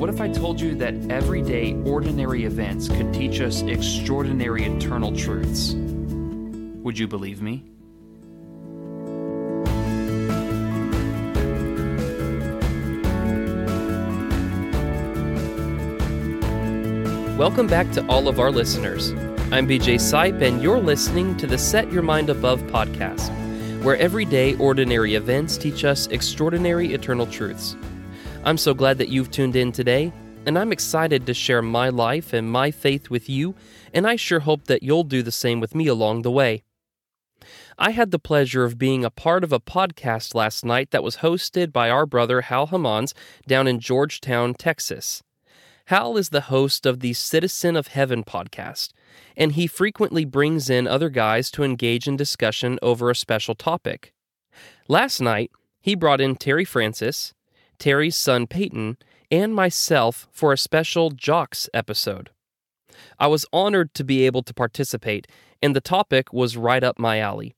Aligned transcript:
what 0.00 0.08
if 0.08 0.18
I 0.18 0.30
told 0.30 0.58
you 0.58 0.74
that 0.76 0.94
everyday, 1.10 1.74
ordinary 1.84 2.44
events 2.44 2.88
could 2.88 3.12
teach 3.12 3.42
us 3.42 3.60
extraordinary 3.60 4.64
eternal 4.64 5.14
truths? 5.14 5.74
Would 5.74 6.98
you 6.98 7.06
believe 7.06 7.42
me? 7.42 7.64
Welcome 17.36 17.66
back 17.66 17.92
to 17.92 18.06
all 18.06 18.26
of 18.26 18.40
our 18.40 18.50
listeners. 18.50 19.10
I'm 19.52 19.68
BJ 19.68 19.96
Sipe, 19.96 20.40
and 20.40 20.62
you're 20.62 20.80
listening 20.80 21.36
to 21.36 21.46
the 21.46 21.58
Set 21.58 21.92
Your 21.92 22.02
Mind 22.02 22.30
Above 22.30 22.62
podcast, 22.68 23.28
where 23.82 23.98
everyday, 23.98 24.54
ordinary 24.54 25.16
events 25.16 25.58
teach 25.58 25.84
us 25.84 26.06
extraordinary 26.06 26.94
eternal 26.94 27.26
truths. 27.26 27.76
I'm 28.42 28.56
so 28.56 28.72
glad 28.72 28.96
that 28.98 29.10
you've 29.10 29.30
tuned 29.30 29.54
in 29.54 29.70
today, 29.70 30.10
and 30.46 30.58
I'm 30.58 30.72
excited 30.72 31.26
to 31.26 31.34
share 31.34 31.60
my 31.60 31.90
life 31.90 32.32
and 32.32 32.50
my 32.50 32.70
faith 32.70 33.10
with 33.10 33.28
you, 33.28 33.54
and 33.92 34.06
I 34.06 34.16
sure 34.16 34.40
hope 34.40 34.64
that 34.64 34.82
you'll 34.82 35.04
do 35.04 35.22
the 35.22 35.30
same 35.30 35.60
with 35.60 35.74
me 35.74 35.86
along 35.86 36.22
the 36.22 36.30
way. 36.30 36.62
I 37.78 37.90
had 37.90 38.10
the 38.10 38.18
pleasure 38.18 38.64
of 38.64 38.78
being 38.78 39.04
a 39.04 39.10
part 39.10 39.44
of 39.44 39.52
a 39.52 39.60
podcast 39.60 40.34
last 40.34 40.64
night 40.64 40.90
that 40.90 41.02
was 41.02 41.18
hosted 41.18 41.70
by 41.70 41.90
our 41.90 42.06
brother 42.06 42.40
Hal 42.40 42.68
Hammons 42.68 43.12
down 43.46 43.66
in 43.66 43.78
Georgetown, 43.78 44.54
Texas. 44.54 45.22
Hal 45.86 46.16
is 46.16 46.30
the 46.30 46.42
host 46.42 46.86
of 46.86 47.00
the 47.00 47.12
Citizen 47.12 47.76
of 47.76 47.88
Heaven 47.88 48.24
podcast, 48.24 48.92
and 49.36 49.52
he 49.52 49.66
frequently 49.66 50.24
brings 50.24 50.70
in 50.70 50.86
other 50.86 51.10
guys 51.10 51.50
to 51.50 51.62
engage 51.62 52.08
in 52.08 52.16
discussion 52.16 52.78
over 52.80 53.10
a 53.10 53.14
special 53.14 53.54
topic. 53.54 54.14
Last 54.88 55.20
night, 55.20 55.50
he 55.78 55.94
brought 55.94 56.22
in 56.22 56.36
Terry 56.36 56.64
Francis, 56.64 57.34
Terry's 57.80 58.16
son 58.16 58.46
Peyton, 58.46 58.98
and 59.30 59.54
myself 59.54 60.28
for 60.30 60.52
a 60.52 60.58
special 60.58 61.10
Jocks 61.10 61.68
episode. 61.74 62.30
I 63.18 63.26
was 63.26 63.46
honored 63.52 63.94
to 63.94 64.04
be 64.04 64.26
able 64.26 64.42
to 64.42 64.54
participate, 64.54 65.26
and 65.62 65.74
the 65.74 65.80
topic 65.80 66.32
was 66.32 66.56
right 66.56 66.84
up 66.84 66.98
my 66.98 67.18
alley. 67.18 67.56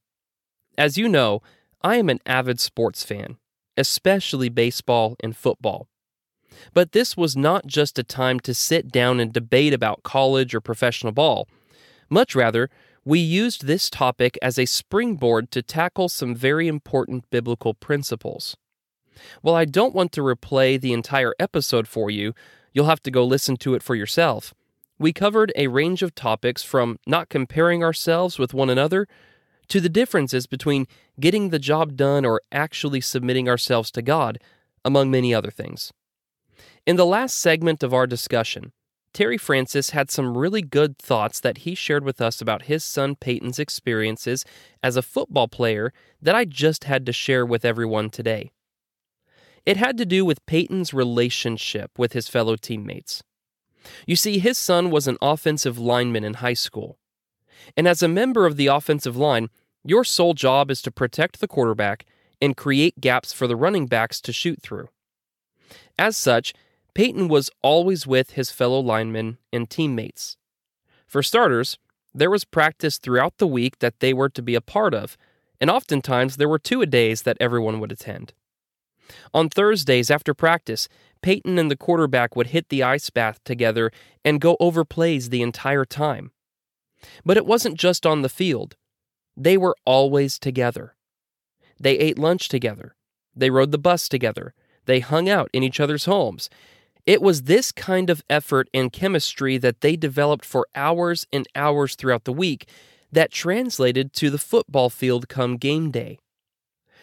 As 0.78 0.96
you 0.96 1.08
know, 1.08 1.42
I 1.82 1.96
am 1.96 2.08
an 2.08 2.20
avid 2.24 2.60
sports 2.60 3.02
fan, 3.02 3.36
especially 3.76 4.48
baseball 4.48 5.16
and 5.22 5.36
football. 5.36 5.88
But 6.72 6.92
this 6.92 7.16
was 7.16 7.36
not 7.36 7.66
just 7.66 7.98
a 7.98 8.04
time 8.04 8.38
to 8.40 8.54
sit 8.54 8.92
down 8.92 9.18
and 9.18 9.32
debate 9.32 9.74
about 9.74 10.04
college 10.04 10.54
or 10.54 10.60
professional 10.60 11.12
ball. 11.12 11.48
Much 12.08 12.34
rather, 12.34 12.70
we 13.04 13.18
used 13.18 13.66
this 13.66 13.90
topic 13.90 14.38
as 14.40 14.58
a 14.58 14.66
springboard 14.66 15.50
to 15.50 15.62
tackle 15.62 16.08
some 16.08 16.36
very 16.36 16.68
important 16.68 17.28
biblical 17.30 17.74
principles. 17.74 18.56
While 19.40 19.54
I 19.54 19.64
don't 19.64 19.94
want 19.94 20.12
to 20.12 20.20
replay 20.22 20.80
the 20.80 20.92
entire 20.92 21.34
episode 21.38 21.88
for 21.88 22.10
you, 22.10 22.34
you'll 22.72 22.86
have 22.86 23.02
to 23.02 23.10
go 23.10 23.24
listen 23.24 23.56
to 23.58 23.74
it 23.74 23.82
for 23.82 23.94
yourself. 23.94 24.54
We 24.98 25.12
covered 25.12 25.52
a 25.56 25.66
range 25.66 26.02
of 26.02 26.14
topics 26.14 26.62
from 26.62 26.98
not 27.06 27.28
comparing 27.28 27.82
ourselves 27.82 28.38
with 28.38 28.54
one 28.54 28.70
another 28.70 29.08
to 29.68 29.80
the 29.80 29.88
differences 29.88 30.46
between 30.46 30.86
getting 31.18 31.48
the 31.48 31.58
job 31.58 31.96
done 31.96 32.24
or 32.24 32.40
actually 32.52 33.00
submitting 33.00 33.48
ourselves 33.48 33.90
to 33.92 34.02
God, 34.02 34.38
among 34.84 35.10
many 35.10 35.34
other 35.34 35.50
things. 35.50 35.92
In 36.86 36.96
the 36.96 37.06
last 37.06 37.38
segment 37.38 37.82
of 37.82 37.94
our 37.94 38.06
discussion, 38.06 38.72
Terry 39.14 39.36
Francis 39.38 39.90
had 39.90 40.10
some 40.10 40.36
really 40.36 40.62
good 40.62 40.98
thoughts 40.98 41.38
that 41.40 41.58
he 41.58 41.74
shared 41.74 42.02
with 42.04 42.20
us 42.20 42.40
about 42.40 42.62
his 42.62 42.82
son 42.82 43.14
Peyton's 43.14 43.58
experiences 43.58 44.44
as 44.82 44.96
a 44.96 45.02
football 45.02 45.48
player 45.48 45.92
that 46.20 46.34
I 46.34 46.44
just 46.44 46.84
had 46.84 47.04
to 47.06 47.12
share 47.12 47.44
with 47.44 47.64
everyone 47.64 48.08
today. 48.08 48.52
It 49.64 49.76
had 49.76 49.96
to 49.98 50.06
do 50.06 50.24
with 50.24 50.44
Peyton's 50.46 50.92
relationship 50.92 51.92
with 51.96 52.12
his 52.12 52.28
fellow 52.28 52.56
teammates. 52.56 53.22
You 54.06 54.16
see, 54.16 54.38
his 54.38 54.58
son 54.58 54.90
was 54.90 55.06
an 55.06 55.18
offensive 55.22 55.78
lineman 55.78 56.24
in 56.24 56.34
high 56.34 56.54
school. 56.54 56.98
And 57.76 57.86
as 57.86 58.02
a 58.02 58.08
member 58.08 58.46
of 58.46 58.56
the 58.56 58.66
offensive 58.66 59.16
line, 59.16 59.50
your 59.84 60.04
sole 60.04 60.34
job 60.34 60.70
is 60.70 60.82
to 60.82 60.90
protect 60.90 61.40
the 61.40 61.48
quarterback 61.48 62.04
and 62.40 62.56
create 62.56 63.00
gaps 63.00 63.32
for 63.32 63.46
the 63.46 63.56
running 63.56 63.86
backs 63.86 64.20
to 64.22 64.32
shoot 64.32 64.60
through. 64.60 64.88
As 65.98 66.16
such, 66.16 66.54
Peyton 66.94 67.28
was 67.28 67.50
always 67.62 68.06
with 68.06 68.32
his 68.32 68.50
fellow 68.50 68.80
linemen 68.80 69.38
and 69.52 69.70
teammates. 69.70 70.36
For 71.06 71.22
starters, 71.22 71.78
there 72.12 72.30
was 72.30 72.44
practice 72.44 72.98
throughout 72.98 73.38
the 73.38 73.46
week 73.46 73.78
that 73.78 74.00
they 74.00 74.12
were 74.12 74.28
to 74.30 74.42
be 74.42 74.54
a 74.54 74.60
part 74.60 74.92
of, 74.92 75.16
and 75.60 75.70
oftentimes 75.70 76.36
there 76.36 76.48
were 76.48 76.58
two 76.58 76.82
a 76.82 76.86
days 76.86 77.22
that 77.22 77.36
everyone 77.40 77.80
would 77.80 77.92
attend. 77.92 78.34
On 79.34 79.48
Thursdays 79.48 80.10
after 80.10 80.34
practice, 80.34 80.88
Peyton 81.22 81.58
and 81.58 81.70
the 81.70 81.76
quarterback 81.76 82.34
would 82.34 82.48
hit 82.48 82.68
the 82.68 82.82
ice 82.82 83.10
bath 83.10 83.40
together 83.44 83.90
and 84.24 84.40
go 84.40 84.56
over 84.60 84.84
plays 84.84 85.28
the 85.28 85.42
entire 85.42 85.84
time. 85.84 86.32
But 87.24 87.36
it 87.36 87.46
wasn't 87.46 87.78
just 87.78 88.06
on 88.06 88.22
the 88.22 88.28
field, 88.28 88.76
they 89.36 89.56
were 89.56 89.76
always 89.84 90.38
together. 90.38 90.94
They 91.80 91.98
ate 91.98 92.18
lunch 92.18 92.48
together, 92.48 92.94
they 93.34 93.50
rode 93.50 93.72
the 93.72 93.78
bus 93.78 94.08
together, 94.08 94.54
they 94.86 95.00
hung 95.00 95.28
out 95.28 95.50
in 95.52 95.62
each 95.62 95.80
other's 95.80 96.04
homes. 96.04 96.50
It 97.04 97.20
was 97.20 97.42
this 97.42 97.72
kind 97.72 98.10
of 98.10 98.22
effort 98.30 98.68
and 98.72 98.92
chemistry 98.92 99.58
that 99.58 99.80
they 99.80 99.96
developed 99.96 100.44
for 100.44 100.68
hours 100.74 101.26
and 101.32 101.48
hours 101.56 101.96
throughout 101.96 102.24
the 102.24 102.32
week 102.32 102.68
that 103.10 103.32
translated 103.32 104.12
to 104.14 104.30
the 104.30 104.38
football 104.38 104.88
field 104.88 105.28
come 105.28 105.56
game 105.56 105.90
day. 105.90 106.18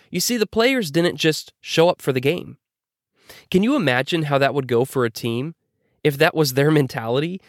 You 0.09 0.19
see, 0.19 0.37
the 0.37 0.47
players 0.47 0.91
didn't 0.91 1.17
just 1.17 1.53
show 1.61 1.89
up 1.89 2.01
for 2.01 2.11
the 2.11 2.19
game. 2.21 2.57
Can 3.51 3.63
you 3.63 3.75
imagine 3.75 4.23
how 4.23 4.37
that 4.37 4.53
would 4.53 4.67
go 4.67 4.85
for 4.85 5.05
a 5.05 5.11
team 5.11 5.55
if 6.03 6.17
that 6.17 6.35
was 6.35 6.53
their 6.53 6.71
mentality? 6.71 7.41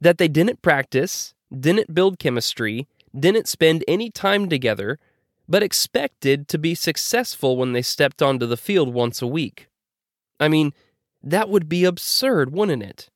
That 0.00 0.18
they 0.18 0.28
didn't 0.28 0.62
practice, 0.62 1.34
didn't 1.58 1.94
build 1.94 2.18
chemistry, 2.18 2.86
didn't 3.18 3.48
spend 3.48 3.84
any 3.86 4.10
time 4.10 4.48
together, 4.48 4.98
but 5.48 5.62
expected 5.62 6.48
to 6.48 6.58
be 6.58 6.74
successful 6.74 7.56
when 7.56 7.72
they 7.72 7.82
stepped 7.82 8.22
onto 8.22 8.46
the 8.46 8.56
field 8.56 8.92
once 8.92 9.22
a 9.22 9.26
week. 9.26 9.68
I 10.40 10.48
mean, 10.48 10.72
that 11.22 11.48
would 11.48 11.68
be 11.68 11.84
absurd, 11.84 12.52
wouldn't 12.52 12.82
it? 12.82 13.08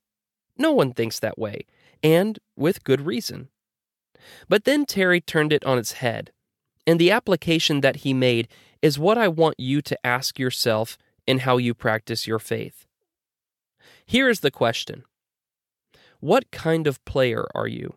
No 0.57 0.71
one 0.71 0.93
thinks 0.93 1.19
that 1.19 1.37
way, 1.37 1.65
and 2.03 2.39
with 2.55 2.83
good 2.83 3.01
reason. 3.01 3.49
But 4.47 4.65
then 4.65 4.85
Terry 4.85 5.21
turned 5.21 5.53
it 5.53 5.65
on 5.65 5.77
its 5.77 5.93
head, 5.93 6.31
and 6.85 6.99
the 6.99 7.11
application 7.11 7.81
that 7.81 7.97
he 7.97 8.13
made 8.13 8.47
is 8.81 8.99
what 8.99 9.17
I 9.17 9.27
want 9.27 9.59
you 9.59 9.81
to 9.81 10.05
ask 10.05 10.39
yourself 10.39 10.97
in 11.27 11.39
how 11.39 11.57
you 11.57 11.73
practice 11.73 12.27
your 12.27 12.39
faith. 12.39 12.87
Here 14.05 14.29
is 14.29 14.39
the 14.39 14.51
question 14.51 15.03
What 16.19 16.51
kind 16.51 16.87
of 16.87 17.03
player 17.05 17.47
are 17.53 17.67
you? 17.67 17.95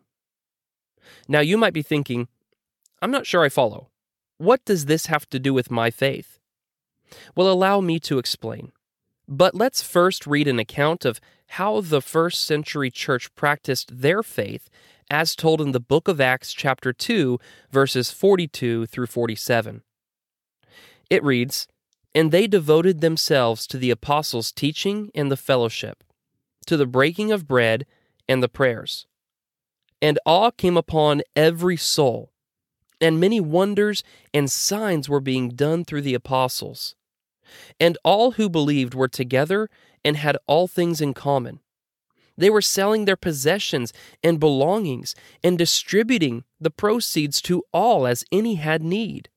Now, 1.29 1.41
you 1.41 1.59
might 1.59 1.75
be 1.75 1.83
thinking, 1.83 2.29
I'm 3.03 3.11
not 3.11 3.27
sure 3.27 3.45
I 3.45 3.49
follow. 3.49 3.89
What 4.39 4.65
does 4.65 4.87
this 4.87 5.07
have 5.07 5.29
to 5.31 5.39
do 5.39 5.53
with 5.55 5.71
my 5.71 5.91
faith? 5.91 6.39
Well, 7.37 7.51
allow 7.51 7.81
me 7.81 8.01
to 8.01 8.19
explain. 8.19 8.73
But 9.29 9.55
let's 9.55 9.83
first 9.83 10.27
read 10.27 10.49
an 10.49 10.59
account 10.59 11.05
of 11.05 11.21
how 11.49 11.81
the 11.81 12.03
first 12.03 12.45
century 12.45 12.91
church 12.91 13.35
practiced 13.35 14.01
their 14.01 14.23
faith 14.23 14.69
as 15.11 15.37
told 15.37 15.61
in 15.61 15.73
the 15.73 15.81
book 15.81 16.09
of 16.09 16.21
Acts, 16.21 16.53
chapter 16.53 16.93
2, 16.93 17.39
verses 17.71 18.11
42 18.11 18.87
through 18.87 19.07
47. 19.07 19.83
It 21.11 21.23
reads, 21.23 21.69
And 22.15 22.31
they 22.31 22.47
devoted 22.47 23.01
themselves 23.01 23.67
to 23.69 23.79
the 23.79 23.91
apostles' 23.91 24.53
teaching 24.53 25.11
and 25.15 25.31
the 25.31 25.37
fellowship, 25.37 26.05
to 26.67 26.77
the 26.77 26.87
breaking 26.87 27.33
of 27.33 27.47
bread 27.47 27.87
and 28.29 28.43
the 28.43 28.49
prayers. 28.49 29.07
And 30.01 30.19
awe 30.27 30.51
came 30.51 30.77
upon 30.77 31.23
every 31.35 31.77
soul, 31.77 32.33
and 33.01 33.21
many 33.21 33.41
wonders 33.41 34.03
and 34.33 34.51
signs 34.51 35.09
were 35.09 35.21
being 35.21 35.51
done 35.51 35.85
through 35.85 36.03
the 36.03 36.15
apostles. 36.15 36.95
And 37.79 37.99
all 38.05 38.33
who 38.33 38.49
believed 38.49 38.95
were 38.95 39.09
together 39.09 39.69
and 40.05 40.17
had 40.17 40.39
all 40.47 40.67
things 40.67 41.01
in 41.01 41.15
common. 41.15 41.61
They 42.37 42.51
were 42.51 42.63
selling 42.63 43.05
their 43.05 43.17
possessions 43.17 43.93
and 44.23 44.41
belongings 44.41 45.15
and 45.43 45.57
distributing 45.57 46.45
the 46.61 46.71
proceeds 46.71 47.41
to 47.43 47.63
all 47.73 48.07
as 48.07 48.25
any 48.33 48.57
had 48.57 48.83
need. 48.83 49.29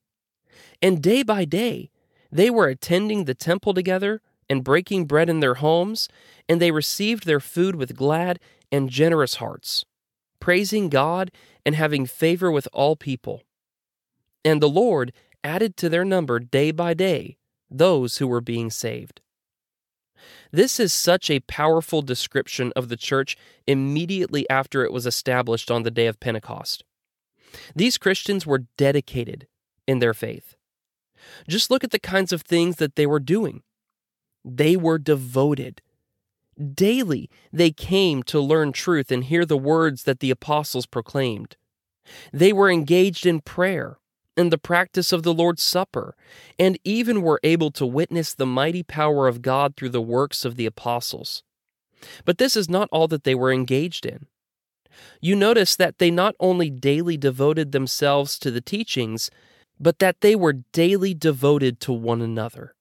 And 0.82 1.02
day 1.02 1.24
by 1.24 1.46
day, 1.46 1.90
they 2.32 2.50
were 2.50 2.68
attending 2.68 3.26
the 3.26 3.34
temple 3.34 3.74
together 3.74 4.22
and 4.50 4.64
breaking 4.64 5.06
bread 5.06 5.30
in 5.30 5.40
their 5.40 5.56
homes, 5.56 6.08
and 6.48 6.62
they 6.62 6.72
received 6.72 7.26
their 7.26 7.40
food 7.40 7.76
with 7.76 7.96
glad 7.96 8.40
and 8.72 8.90
generous 8.90 9.36
hearts, 9.36 9.86
praising 10.40 10.90
God 10.90 11.32
and 11.66 11.76
having 11.76 12.06
favor 12.06 12.52
with 12.52 12.68
all 12.74 12.96
people. 12.96 13.44
And 14.46 14.62
the 14.62 14.70
Lord 14.70 15.14
added 15.44 15.78
to 15.78 15.90
their 15.90 16.06
number 16.06 16.40
day 16.40 16.72
by 16.72 16.94
day 16.94 17.38
those 17.70 18.18
who 18.18 18.28
were 18.28 18.42
being 18.42 18.70
saved. 18.70 19.22
This 20.52 20.80
is 20.80 20.94
such 20.94 21.30
a 21.30 21.42
powerful 21.42 22.02
description 22.02 22.72
of 22.76 22.90
the 22.90 22.98
church 22.98 23.38
immediately 23.66 24.50
after 24.50 24.84
it 24.84 24.92
was 24.92 25.06
established 25.06 25.70
on 25.70 25.84
the 25.84 25.92
day 25.92 26.08
of 26.08 26.20
Pentecost. 26.20 26.84
These 27.76 27.98
Christians 27.98 28.46
were 28.46 28.66
dedicated 28.78 29.48
in 29.88 30.00
their 30.00 30.14
faith. 30.14 30.56
Just 31.48 31.70
look 31.70 31.84
at 31.84 31.92
the 31.92 32.00
kinds 32.00 32.32
of 32.32 32.42
things 32.42 32.78
that 32.78 32.96
they 32.96 33.06
were 33.06 33.20
doing. 33.20 33.64
They 34.44 34.76
were 34.76 34.98
devoted. 34.98 35.82
Daily, 36.74 37.30
they 37.52 37.72
came 37.72 38.24
to 38.24 38.40
learn 38.40 38.72
truth 38.72 39.12
and 39.12 39.24
hear 39.24 39.46
the 39.46 39.58
words 39.58 40.04
that 40.04 40.20
the 40.20 40.32
apostles 40.32 40.86
proclaimed. 40.86 41.56
They 42.34 42.54
were 42.54 42.72
engaged 42.72 43.26
in 43.26 43.42
prayer 43.42 44.00
and 44.38 44.52
the 44.52 44.58
practice 44.58 45.12
of 45.12 45.24
the 45.24 45.34
Lord's 45.34 45.64
Supper, 45.64 46.16
and 46.60 46.78
even 46.84 47.24
were 47.24 47.40
able 47.44 47.72
to 47.72 47.86
witness 47.86 48.34
the 48.36 48.46
mighty 48.46 48.84
power 48.84 49.28
of 49.28 49.42
God 49.42 49.76
through 49.76 49.90
the 49.90 50.02
works 50.02 50.46
of 50.46 50.56
the 50.56 50.68
apostles. 50.68 51.44
But 52.24 52.38
this 52.38 52.56
is 52.56 52.70
not 52.70 52.88
all 52.92 53.08
that 53.08 53.24
they 53.24 53.34
were 53.34 53.52
engaged 53.52 54.06
in. 54.06 54.28
You 55.20 55.36
notice 55.36 55.76
that 55.76 55.98
they 55.98 56.12
not 56.12 56.36
only 56.40 56.70
daily 56.70 57.18
devoted 57.18 57.72
themselves 57.72 58.38
to 58.40 58.52
the 58.52 58.62
teachings, 58.62 59.32
but 59.80 60.00
that 60.00 60.22
they 60.22 60.36
were 60.36 60.64
daily 60.72 61.14
devoted 61.14 61.80
to 61.82 61.94
one 61.94 62.22
another. 62.22 62.76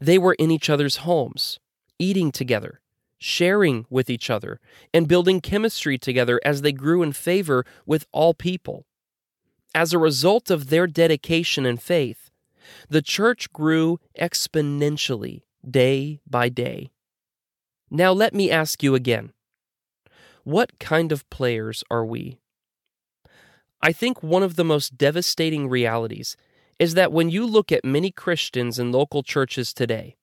They 0.00 0.18
were 0.18 0.34
in 0.34 0.50
each 0.50 0.68
other's 0.68 0.96
homes, 0.98 1.58
eating 1.98 2.30
together, 2.30 2.80
sharing 3.18 3.86
with 3.88 4.10
each 4.10 4.30
other, 4.30 4.60
and 4.92 5.08
building 5.08 5.40
chemistry 5.40 5.98
together 5.98 6.40
as 6.44 6.62
they 6.62 6.72
grew 6.72 7.02
in 7.02 7.12
favor 7.12 7.64
with 7.86 8.06
all 8.12 8.34
people. 8.34 8.86
As 9.74 9.92
a 9.92 9.98
result 9.98 10.50
of 10.50 10.68
their 10.68 10.86
dedication 10.86 11.66
and 11.66 11.80
faith, 11.80 12.30
the 12.88 13.02
church 13.02 13.52
grew 13.52 13.98
exponentially 14.18 15.42
day 15.68 16.20
by 16.26 16.48
day. 16.48 16.90
Now, 17.90 18.12
let 18.12 18.34
me 18.34 18.50
ask 18.50 18.82
you 18.82 18.94
again 18.94 19.32
what 20.44 20.78
kind 20.78 21.10
of 21.10 21.28
players 21.28 21.82
are 21.90 22.06
we? 22.06 22.38
I 23.82 23.92
think 23.92 24.22
one 24.22 24.42
of 24.42 24.56
the 24.56 24.64
most 24.64 24.96
devastating 24.96 25.68
realities 25.68 26.36
is 26.78 26.94
that 26.94 27.12
when 27.12 27.30
you 27.30 27.46
look 27.46 27.72
at 27.72 27.84
many 27.84 28.10
Christians 28.10 28.78
in 28.78 28.92
local 28.92 29.22
churches 29.22 29.72
today, 29.72 30.16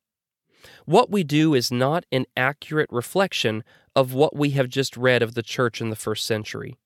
what 0.85 1.09
we 1.09 1.23
do 1.23 1.53
is 1.53 1.71
not 1.71 2.05
an 2.11 2.25
accurate 2.35 2.89
reflection 2.91 3.63
of 3.95 4.13
what 4.13 4.35
we 4.35 4.51
have 4.51 4.69
just 4.69 4.97
read 4.97 5.21
of 5.21 5.33
the 5.33 5.43
church 5.43 5.81
in 5.81 5.89
the 5.89 5.95
first 5.95 6.25
century. 6.25 6.77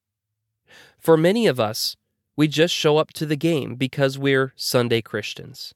For 0.98 1.18
many 1.18 1.48
of 1.48 1.60
us, 1.60 1.96
we 2.36 2.48
just 2.48 2.74
show 2.74 2.98
up 2.98 3.14
to 3.14 3.26
the 3.26 3.36
game 3.36 3.76
because 3.76 4.18
we're 4.18 4.54
Sunday 4.56 5.02
Christians. 5.02 5.74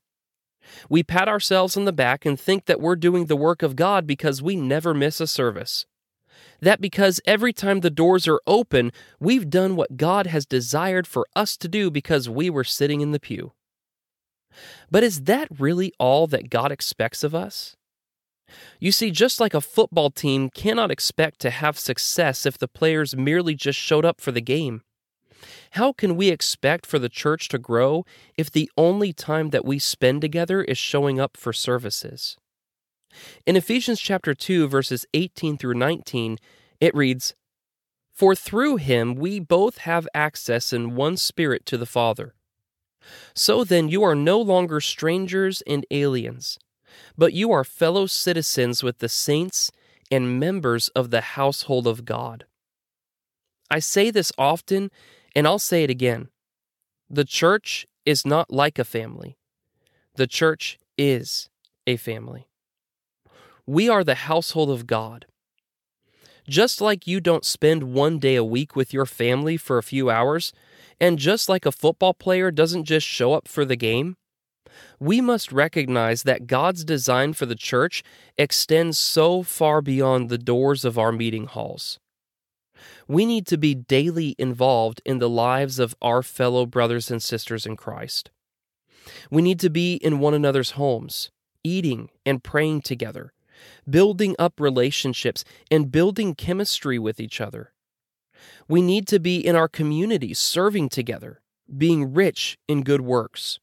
We 0.89 1.03
pat 1.03 1.27
ourselves 1.27 1.75
on 1.75 1.85
the 1.85 1.93
back 1.93 2.25
and 2.25 2.39
think 2.39 2.65
that 2.65 2.79
we're 2.79 2.95
doing 2.95 3.25
the 3.25 3.35
work 3.35 3.63
of 3.63 3.75
God 3.75 4.05
because 4.05 4.41
we 4.41 4.55
never 4.55 4.93
miss 4.93 5.19
a 5.19 5.27
service. 5.27 5.85
That 6.61 6.79
because 6.79 7.19
every 7.25 7.53
time 7.53 7.79
the 7.79 7.89
doors 7.89 8.27
are 8.27 8.39
open, 8.45 8.91
we've 9.19 9.49
done 9.49 9.75
what 9.75 9.97
God 9.97 10.27
has 10.27 10.45
desired 10.45 11.07
for 11.07 11.25
us 11.35 11.57
to 11.57 11.67
do 11.67 11.89
because 11.89 12.29
we 12.29 12.49
were 12.49 12.63
sitting 12.63 13.01
in 13.01 13.11
the 13.11 13.19
pew. 13.19 13.53
But 14.89 15.03
is 15.03 15.21
that 15.21 15.47
really 15.59 15.91
all 15.97 16.27
that 16.27 16.49
God 16.49 16.71
expects 16.71 17.23
of 17.23 17.33
us? 17.33 17.75
You 18.79 18.91
see, 18.91 19.11
just 19.11 19.39
like 19.39 19.53
a 19.53 19.61
football 19.61 20.11
team 20.11 20.49
cannot 20.49 20.91
expect 20.91 21.39
to 21.39 21.49
have 21.49 21.79
success 21.79 22.45
if 22.45 22.57
the 22.57 22.67
players 22.67 23.15
merely 23.15 23.55
just 23.55 23.79
showed 23.79 24.05
up 24.05 24.19
for 24.19 24.31
the 24.31 24.41
game. 24.41 24.81
How 25.71 25.93
can 25.93 26.17
we 26.17 26.29
expect 26.29 26.85
for 26.85 26.99
the 26.99 27.09
church 27.09 27.47
to 27.49 27.57
grow 27.57 28.05
if 28.37 28.51
the 28.51 28.69
only 28.77 29.13
time 29.13 29.49
that 29.49 29.65
we 29.65 29.79
spend 29.79 30.21
together 30.21 30.61
is 30.63 30.77
showing 30.77 31.19
up 31.19 31.37
for 31.37 31.53
services? 31.53 32.37
In 33.45 33.55
Ephesians 33.55 33.99
chapter 33.99 34.33
2 34.33 34.67
verses 34.67 35.05
18 35.13 35.57
through 35.57 35.75
19, 35.75 36.37
it 36.79 36.95
reads, 36.95 37.35
"For 38.13 38.35
through 38.35 38.77
him 38.77 39.15
we 39.15 39.39
both 39.39 39.79
have 39.79 40.07
access 40.13 40.73
in 40.73 40.95
one 40.95 41.17
spirit 41.17 41.65
to 41.67 41.77
the 41.77 41.85
Father. 41.85 42.35
So 43.33 43.63
then 43.63 43.89
you 43.89 44.03
are 44.03 44.15
no 44.15 44.39
longer 44.39 44.79
strangers 44.79 45.61
and 45.65 45.85
aliens, 45.89 46.59
but 47.17 47.33
you 47.33 47.51
are 47.51 47.63
fellow 47.63 48.05
citizens 48.05 48.83
with 48.83 48.99
the 48.99 49.09
saints 49.09 49.71
and 50.11 50.39
members 50.39 50.89
of 50.89 51.09
the 51.09 51.21
household 51.21 51.87
of 51.87 52.05
God." 52.05 52.45
I 53.69 53.79
say 53.79 54.11
this 54.11 54.31
often 54.37 54.91
and 55.33 55.47
I'll 55.47 55.59
say 55.59 55.83
it 55.83 55.89
again 55.89 56.29
the 57.09 57.25
church 57.25 57.87
is 58.05 58.25
not 58.25 58.51
like 58.51 58.79
a 58.79 58.85
family, 58.85 59.37
the 60.15 60.27
church 60.27 60.77
is 60.97 61.49
a 61.87 61.97
family. 61.97 62.50
We 63.71 63.87
are 63.87 64.03
the 64.03 64.15
household 64.15 64.69
of 64.69 64.85
God. 64.85 65.27
Just 66.45 66.81
like 66.81 67.07
you 67.07 67.21
don't 67.21 67.45
spend 67.45 67.83
one 67.83 68.19
day 68.19 68.35
a 68.35 68.43
week 68.43 68.75
with 68.75 68.91
your 68.91 69.05
family 69.05 69.55
for 69.55 69.77
a 69.77 69.81
few 69.81 70.09
hours, 70.09 70.51
and 70.99 71.17
just 71.17 71.47
like 71.47 71.65
a 71.65 71.71
football 71.71 72.13
player 72.13 72.51
doesn't 72.51 72.83
just 72.83 73.07
show 73.07 73.31
up 73.31 73.47
for 73.47 73.63
the 73.63 73.77
game, 73.77 74.17
we 74.99 75.21
must 75.21 75.53
recognize 75.53 76.23
that 76.23 76.47
God's 76.47 76.83
design 76.83 77.31
for 77.31 77.45
the 77.45 77.55
church 77.55 78.03
extends 78.37 78.99
so 78.99 79.41
far 79.41 79.81
beyond 79.81 80.27
the 80.27 80.37
doors 80.37 80.83
of 80.83 80.97
our 80.97 81.13
meeting 81.13 81.45
halls. 81.45 81.97
We 83.07 83.25
need 83.25 83.47
to 83.47 83.57
be 83.57 83.73
daily 83.73 84.35
involved 84.37 85.01
in 85.05 85.19
the 85.19 85.29
lives 85.29 85.79
of 85.79 85.95
our 86.01 86.21
fellow 86.21 86.65
brothers 86.65 87.09
and 87.09 87.23
sisters 87.23 87.65
in 87.65 87.77
Christ. 87.77 88.31
We 89.29 89.41
need 89.41 89.61
to 89.61 89.69
be 89.69 89.93
in 89.93 90.19
one 90.19 90.33
another's 90.33 90.71
homes, 90.71 91.31
eating 91.63 92.09
and 92.25 92.43
praying 92.43 92.81
together, 92.81 93.31
building 93.89 94.35
up 94.39 94.59
relationships, 94.59 95.43
and 95.69 95.91
building 95.91 96.35
chemistry 96.35 96.97
with 96.99 97.19
each 97.19 97.41
other. 97.41 97.73
We 98.67 98.81
need 98.81 99.07
to 99.07 99.19
be 99.19 99.37
in 99.45 99.55
our 99.55 99.67
communities, 99.67 100.39
serving 100.39 100.89
together, 100.89 101.41
being 101.77 102.13
rich 102.13 102.57
in 102.67 102.83
good 102.83 103.01
works. 103.01 103.59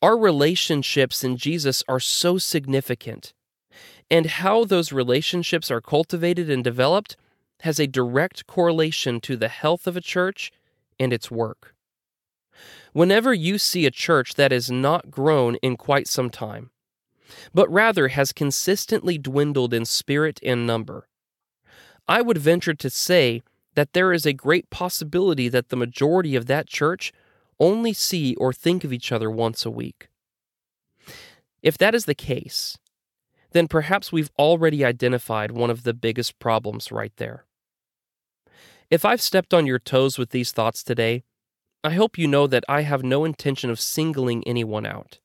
Our 0.00 0.16
relationships 0.16 1.24
in 1.24 1.36
Jesus 1.36 1.82
are 1.88 2.00
so 2.00 2.38
significant, 2.38 3.34
and 4.10 4.26
how 4.26 4.64
those 4.64 4.92
relationships 4.92 5.70
are 5.70 5.80
cultivated 5.80 6.48
and 6.48 6.62
developed 6.64 7.16
has 7.60 7.80
a 7.80 7.86
direct 7.86 8.46
correlation 8.46 9.20
to 9.20 9.36
the 9.36 9.48
health 9.48 9.86
of 9.86 9.96
a 9.96 10.00
church 10.00 10.52
and 10.98 11.12
its 11.12 11.30
work. 11.30 11.74
Whenever 12.92 13.34
you 13.34 13.58
see 13.58 13.86
a 13.86 13.90
church 13.90 14.34
that 14.34 14.52
has 14.52 14.70
not 14.70 15.10
grown 15.10 15.56
in 15.56 15.76
quite 15.76 16.08
some 16.08 16.30
time, 16.30 16.70
but 17.52 17.70
rather 17.70 18.08
has 18.08 18.32
consistently 18.32 19.18
dwindled 19.18 19.74
in 19.74 19.84
spirit 19.84 20.40
and 20.42 20.66
number, 20.66 21.08
I 22.06 22.22
would 22.22 22.38
venture 22.38 22.74
to 22.74 22.90
say 22.90 23.42
that 23.74 23.92
there 23.92 24.12
is 24.12 24.26
a 24.26 24.32
great 24.32 24.70
possibility 24.70 25.48
that 25.48 25.68
the 25.68 25.76
majority 25.76 26.34
of 26.34 26.46
that 26.46 26.66
church 26.66 27.12
only 27.60 27.92
see 27.92 28.34
or 28.36 28.52
think 28.52 28.84
of 28.84 28.92
each 28.92 29.12
other 29.12 29.30
once 29.30 29.66
a 29.66 29.70
week. 29.70 30.08
If 31.62 31.76
that 31.78 31.94
is 31.94 32.04
the 32.04 32.14
case, 32.14 32.78
then 33.52 33.68
perhaps 33.68 34.12
we've 34.12 34.30
already 34.38 34.84
identified 34.84 35.50
one 35.52 35.70
of 35.70 35.82
the 35.82 35.94
biggest 35.94 36.38
problems 36.38 36.92
right 36.92 37.12
there. 37.16 37.44
If 38.90 39.04
I've 39.04 39.20
stepped 39.20 39.52
on 39.52 39.66
your 39.66 39.78
toes 39.78 40.18
with 40.18 40.30
these 40.30 40.52
thoughts 40.52 40.82
today, 40.82 41.24
I 41.84 41.90
hope 41.90 42.18
you 42.18 42.26
know 42.26 42.46
that 42.46 42.64
I 42.68 42.82
have 42.82 43.02
no 43.02 43.24
intention 43.24 43.70
of 43.70 43.80
singling 43.80 44.42
anyone 44.46 44.86
out. 44.86 45.18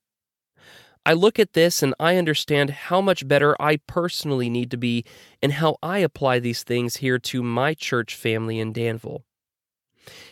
I 1.05 1.13
look 1.13 1.37
at 1.37 1.53
this 1.53 1.83
and 1.83 1.93
I 1.99 2.15
understand 2.15 2.69
how 2.69 3.01
much 3.01 3.27
better 3.27 3.61
I 3.61 3.77
personally 3.87 4.49
need 4.49 4.71
to 4.71 4.77
be 4.77 5.03
and 5.41 5.53
how 5.53 5.77
I 5.83 5.99
apply 5.99 6.39
these 6.39 6.63
things 6.63 6.97
here 6.97 7.19
to 7.19 7.43
my 7.43 7.73
church 7.73 8.15
family 8.15 8.59
in 8.59 8.71
Danville. 8.71 9.25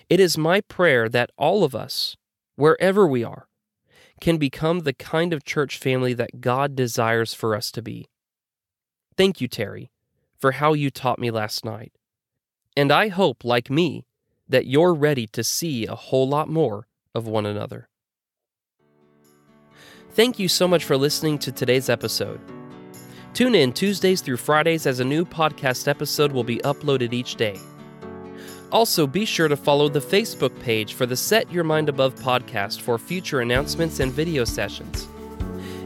It 0.09 0.19
is 0.19 0.37
my 0.37 0.61
prayer 0.61 1.09
that 1.09 1.31
all 1.37 1.63
of 1.63 1.75
us, 1.75 2.15
wherever 2.55 3.05
we 3.05 3.23
are, 3.23 3.47
can 4.21 4.37
become 4.37 4.79
the 4.79 4.93
kind 4.93 5.33
of 5.33 5.43
church 5.43 5.77
family 5.77 6.13
that 6.13 6.41
God 6.41 6.75
desires 6.75 7.33
for 7.33 7.55
us 7.55 7.71
to 7.71 7.81
be. 7.81 8.07
Thank 9.17 9.41
you, 9.41 9.47
Terry, 9.47 9.91
for 10.37 10.53
how 10.53 10.73
you 10.73 10.89
taught 10.89 11.19
me 11.19 11.31
last 11.31 11.65
night. 11.65 11.91
And 12.77 12.91
I 12.91 13.09
hope, 13.09 13.43
like 13.43 13.69
me, 13.69 14.05
that 14.47 14.67
you're 14.67 14.93
ready 14.93 15.27
to 15.27 15.43
see 15.43 15.85
a 15.85 15.95
whole 15.95 16.27
lot 16.29 16.47
more 16.47 16.87
of 17.13 17.27
one 17.27 17.45
another. 17.45 17.89
Thank 20.13 20.39
you 20.39 20.49
so 20.49 20.67
much 20.67 20.83
for 20.83 20.97
listening 20.97 21.39
to 21.39 21.53
today's 21.53 21.87
episode. 21.87 22.41
Tune 23.33 23.55
in 23.55 23.71
Tuesdays 23.71 24.19
through 24.19 24.37
Fridays 24.37 24.85
as 24.85 24.99
a 24.99 25.05
new 25.05 25.23
podcast 25.23 25.87
episode 25.87 26.33
will 26.33 26.43
be 26.43 26.57
uploaded 26.59 27.13
each 27.13 27.35
day. 27.35 27.57
Also, 28.73 29.07
be 29.07 29.23
sure 29.23 29.47
to 29.47 29.55
follow 29.55 29.87
the 29.87 30.01
Facebook 30.01 30.57
page 30.59 30.95
for 30.95 31.05
the 31.05 31.15
Set 31.15 31.49
Your 31.49 31.63
Mind 31.63 31.87
Above 31.87 32.15
podcast 32.15 32.81
for 32.81 32.97
future 32.97 33.39
announcements 33.39 34.01
and 34.01 34.11
video 34.11 34.43
sessions. 34.43 35.07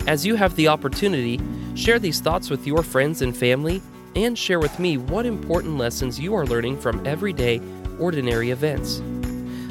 As 0.08 0.26
you 0.26 0.34
have 0.34 0.56
the 0.56 0.70
opportunity, 0.70 1.40
share 1.76 2.00
these 2.00 2.20
thoughts 2.20 2.50
with 2.50 2.66
your 2.66 2.82
friends 2.82 3.22
and 3.22 3.38
family, 3.38 3.80
and 4.16 4.36
share 4.36 4.60
with 4.60 4.80
me 4.80 4.98
what 4.98 5.28
important 5.28 5.78
lessons 5.78 6.20
you 6.20 6.34
are 6.34 6.48
learning 6.48 6.80
from 6.80 7.06
everyday, 7.06 7.62
ordinary 8.00 8.50
events. 8.50 8.98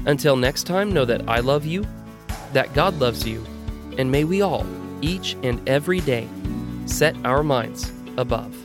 Until 0.06 0.36
next 0.36 0.62
time, 0.62 0.92
know 0.92 1.04
that 1.06 1.28
I 1.28 1.40
love 1.40 1.66
you, 1.66 1.84
that 2.52 2.72
God 2.72 3.00
loves 3.00 3.26
you, 3.26 3.44
and 3.98 4.10
may 4.10 4.24
we 4.24 4.42
all, 4.42 4.66
each 5.00 5.36
and 5.42 5.66
every 5.68 6.00
day, 6.00 6.28
set 6.86 7.16
our 7.24 7.42
minds 7.42 7.92
above. 8.16 8.63